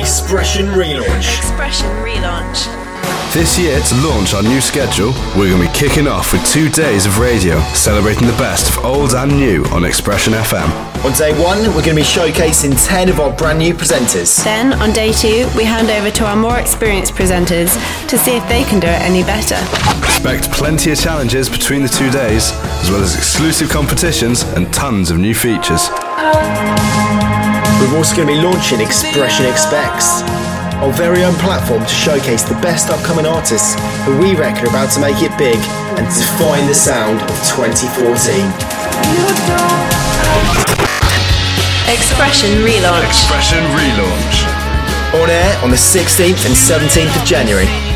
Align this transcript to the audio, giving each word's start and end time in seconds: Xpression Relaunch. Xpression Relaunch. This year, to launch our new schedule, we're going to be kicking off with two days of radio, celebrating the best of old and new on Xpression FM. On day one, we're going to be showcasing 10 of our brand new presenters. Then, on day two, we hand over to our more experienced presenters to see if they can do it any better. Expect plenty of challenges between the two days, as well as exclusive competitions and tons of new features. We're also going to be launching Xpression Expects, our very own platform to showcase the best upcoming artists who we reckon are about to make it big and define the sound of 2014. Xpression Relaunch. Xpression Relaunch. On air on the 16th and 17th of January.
Xpression 0.00 0.72
Relaunch. 0.72 1.28
Xpression 1.42 1.90
Relaunch. 2.02 2.64
This 3.34 3.58
year, 3.58 3.78
to 3.78 3.94
launch 3.96 4.32
our 4.32 4.42
new 4.42 4.58
schedule, 4.58 5.12
we're 5.36 5.50
going 5.50 5.60
to 5.60 5.70
be 5.70 5.78
kicking 5.78 6.08
off 6.08 6.32
with 6.32 6.42
two 6.46 6.70
days 6.70 7.04
of 7.04 7.18
radio, 7.18 7.60
celebrating 7.74 8.26
the 8.26 8.32
best 8.38 8.70
of 8.70 8.82
old 8.82 9.12
and 9.12 9.30
new 9.36 9.62
on 9.66 9.82
Xpression 9.82 10.32
FM. 10.32 11.04
On 11.04 11.12
day 11.12 11.32
one, 11.38 11.58
we're 11.74 11.84
going 11.84 11.96
to 11.96 11.96
be 11.96 12.00
showcasing 12.02 12.74
10 12.88 13.10
of 13.10 13.20
our 13.20 13.30
brand 13.30 13.58
new 13.58 13.74
presenters. 13.74 14.42
Then, 14.42 14.72
on 14.80 14.94
day 14.94 15.12
two, 15.12 15.46
we 15.54 15.64
hand 15.64 15.90
over 15.90 16.10
to 16.10 16.24
our 16.24 16.34
more 16.34 16.58
experienced 16.58 17.12
presenters 17.12 17.70
to 18.08 18.16
see 18.16 18.38
if 18.38 18.48
they 18.48 18.64
can 18.64 18.80
do 18.80 18.86
it 18.86 19.02
any 19.02 19.22
better. 19.22 19.56
Expect 19.98 20.50
plenty 20.50 20.92
of 20.92 20.98
challenges 20.98 21.50
between 21.50 21.82
the 21.82 21.88
two 21.88 22.10
days, 22.10 22.52
as 22.82 22.90
well 22.90 23.02
as 23.02 23.14
exclusive 23.16 23.68
competitions 23.68 24.44
and 24.56 24.72
tons 24.72 25.10
of 25.10 25.18
new 25.18 25.34
features. 25.34 25.90
We're 27.80 27.96
also 27.96 28.14
going 28.14 28.28
to 28.28 28.34
be 28.34 28.40
launching 28.40 28.78
Xpression 28.78 29.50
Expects, 29.50 30.20
our 30.84 30.92
very 30.92 31.24
own 31.24 31.32
platform 31.40 31.80
to 31.80 31.88
showcase 31.88 32.42
the 32.42 32.54
best 32.60 32.90
upcoming 32.90 33.24
artists 33.24 33.74
who 34.04 34.18
we 34.18 34.36
reckon 34.36 34.66
are 34.66 34.68
about 34.68 34.92
to 34.92 35.00
make 35.00 35.16
it 35.22 35.32
big 35.38 35.56
and 35.96 36.04
define 36.04 36.66
the 36.68 36.74
sound 36.74 37.22
of 37.22 37.36
2014. 37.48 38.36
Xpression 41.88 42.52
Relaunch. 42.62 43.08
Xpression 43.08 43.64
Relaunch. 43.72 44.44
On 45.22 45.30
air 45.30 45.58
on 45.64 45.70
the 45.70 45.76
16th 45.76 46.44
and 46.44 46.54
17th 46.54 47.16
of 47.18 47.24
January. 47.24 47.89